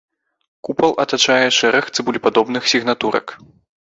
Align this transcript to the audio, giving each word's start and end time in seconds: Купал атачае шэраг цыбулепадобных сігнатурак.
Купал 0.67 0.93
атачае 1.03 1.45
шэраг 1.59 1.85
цыбулепадобных 1.97 2.63
сігнатурак. 2.75 3.25